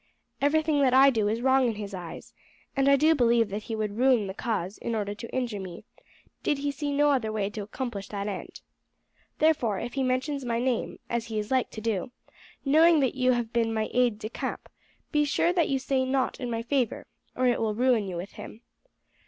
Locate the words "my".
10.43-10.59, 13.71-13.91, 16.49-16.63